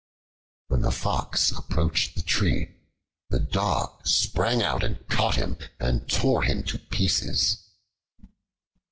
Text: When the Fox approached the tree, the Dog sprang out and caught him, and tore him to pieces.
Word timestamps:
When 0.69 0.81
the 0.81 0.89
Fox 0.89 1.51
approached 1.51 2.15
the 2.15 2.23
tree, 2.23 2.73
the 3.29 3.39
Dog 3.39 4.07
sprang 4.07 4.63
out 4.63 4.83
and 4.83 5.07
caught 5.09 5.35
him, 5.35 5.59
and 5.79 6.09
tore 6.09 6.41
him 6.41 6.63
to 6.63 6.79
pieces. 6.79 7.57